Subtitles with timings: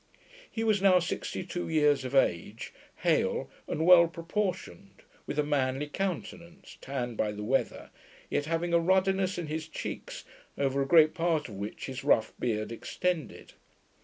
[0.49, 5.85] He was now sixty two years of age, hale, and well proportioned, with a manly
[5.85, 7.91] countenance, tanned by the weather,
[8.27, 10.23] yet having a ruddiness in his cheeks,
[10.57, 13.53] over a great part of which his rough beard extended.